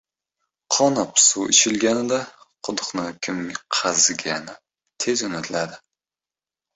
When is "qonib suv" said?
0.75-1.49